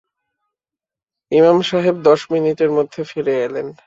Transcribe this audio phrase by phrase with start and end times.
[1.31, 3.67] ইমাম সাহেব দশ মিনিটের মধ্যে ফিরে এলেন।